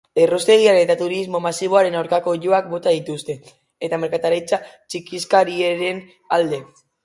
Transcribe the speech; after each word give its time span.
Erraustegiaren 0.21 0.79
eta 0.83 0.95
turismo 1.01 1.41
masiboaren 1.45 1.97
aurkako 1.99 2.33
oihuak 2.37 2.73
bota 2.73 2.95
dituzte, 2.97 3.37
eta 3.91 4.03
merkataritza 4.07 4.63
txikizkariaren 4.75 6.05
alde. 6.41 6.65